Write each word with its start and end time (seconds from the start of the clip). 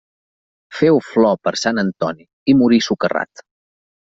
Féu 0.77 0.97
flor 1.09 1.37
per 1.49 1.53
Sant 1.65 1.81
Antoni 1.83 2.27
i 2.55 2.59
morí 2.63 2.81
socarrat. 2.87 3.45